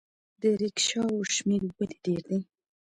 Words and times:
د 0.41 0.43
ریکشاوو 0.61 1.29
شمیر 1.33 1.61
ولې 1.77 1.97
ډیر 2.05 2.21
دی؟ 2.29 2.39